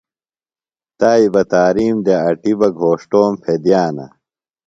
[0.99, 4.05] تائی بہ تارِیم دےۡ اٹیۡ بہ گھوݜٹوم پھیدِیانہ۔